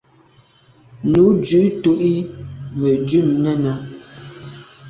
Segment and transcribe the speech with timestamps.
[1.11, 2.13] Nu dun tu i
[2.79, 3.73] me dut nène.